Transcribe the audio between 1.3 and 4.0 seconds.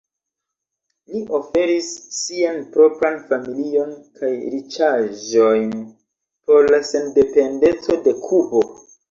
oferis sian propran familion